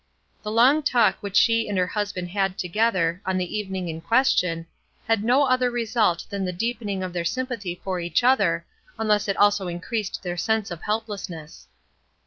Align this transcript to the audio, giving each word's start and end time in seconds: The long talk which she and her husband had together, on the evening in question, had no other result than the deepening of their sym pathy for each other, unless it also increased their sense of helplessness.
The 0.41 0.49
long 0.49 0.81
talk 0.81 1.17
which 1.21 1.37
she 1.37 1.69
and 1.69 1.77
her 1.77 1.85
husband 1.85 2.29
had 2.31 2.57
together, 2.57 3.21
on 3.23 3.37
the 3.37 3.55
evening 3.55 3.87
in 3.87 4.01
question, 4.01 4.65
had 5.07 5.23
no 5.23 5.43
other 5.45 5.69
result 5.69 6.25
than 6.31 6.43
the 6.43 6.51
deepening 6.51 7.03
of 7.03 7.13
their 7.13 7.23
sym 7.23 7.45
pathy 7.45 7.79
for 7.83 7.99
each 7.99 8.23
other, 8.23 8.65
unless 8.97 9.27
it 9.27 9.37
also 9.37 9.67
increased 9.67 10.23
their 10.23 10.37
sense 10.37 10.71
of 10.71 10.81
helplessness. 10.81 11.67